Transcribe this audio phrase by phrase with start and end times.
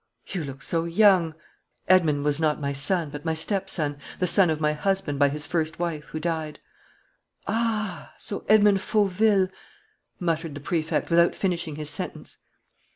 [0.25, 1.35] "You look so young"
[1.87, 5.45] "Edmond was not my son, but my stepson, the son of my husband by his
[5.45, 6.59] first wife, who died,"
[7.45, 8.11] "Ah!
[8.17, 9.49] So Edmond Fauville"
[10.19, 12.39] muttered the Prefect, without finishing his sentence.